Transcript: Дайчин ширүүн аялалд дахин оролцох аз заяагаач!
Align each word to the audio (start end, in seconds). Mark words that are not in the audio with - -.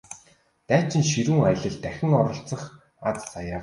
Дайчин 0.69 1.03
ширүүн 1.11 1.41
аялалд 1.49 1.79
дахин 1.83 2.17
оролцох 2.21 2.63
аз 3.09 3.17
заяагаач! 3.33 3.59